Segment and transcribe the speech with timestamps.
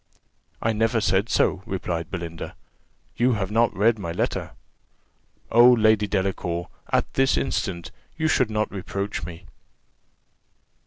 [0.63, 2.55] "I never said so," replied Belinda:
[3.17, 4.53] "you have not read my letter.
[5.51, 9.45] Oh, Lady Delacour, at this instant you should not reproach me."